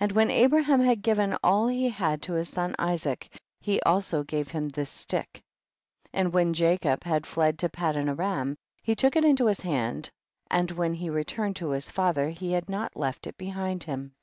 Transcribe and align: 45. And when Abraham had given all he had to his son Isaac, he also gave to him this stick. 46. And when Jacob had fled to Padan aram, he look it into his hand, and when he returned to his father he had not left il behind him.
45. 0.00 0.10
And 0.10 0.16
when 0.16 0.30
Abraham 0.36 0.80
had 0.80 1.02
given 1.02 1.38
all 1.44 1.68
he 1.68 1.88
had 1.88 2.20
to 2.22 2.32
his 2.32 2.48
son 2.48 2.74
Isaac, 2.80 3.28
he 3.60 3.80
also 3.82 4.24
gave 4.24 4.46
to 4.48 4.54
him 4.54 4.68
this 4.68 4.90
stick. 4.90 5.40
46. 6.10 6.10
And 6.14 6.32
when 6.32 6.52
Jacob 6.52 7.04
had 7.04 7.28
fled 7.28 7.60
to 7.60 7.68
Padan 7.68 8.08
aram, 8.08 8.56
he 8.82 8.96
look 9.00 9.14
it 9.14 9.24
into 9.24 9.46
his 9.46 9.60
hand, 9.60 10.10
and 10.50 10.72
when 10.72 10.94
he 10.94 11.10
returned 11.10 11.54
to 11.62 11.70
his 11.70 11.92
father 11.92 12.30
he 12.30 12.50
had 12.50 12.68
not 12.68 12.96
left 12.96 13.28
il 13.28 13.34
behind 13.38 13.84
him. 13.84 14.14